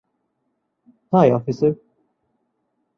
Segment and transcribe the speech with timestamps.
[1.13, 1.73] High, officer!